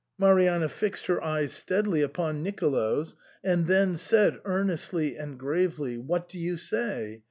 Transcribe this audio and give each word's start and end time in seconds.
Marianna 0.17 0.67
fixed 0.67 1.05
her 1.05 1.23
eyes 1.23 1.53
steadily 1.53 2.01
upon 2.01 2.41
Nicolo's, 2.41 3.15
and 3.43 3.67
then 3.67 3.97
said, 3.97 4.39
earnestly 4.45 5.15
and 5.15 5.37
gravely," 5.37 5.95
What 5.99 6.27
do 6.27 6.39
you 6.39 6.57
say 6.57 7.19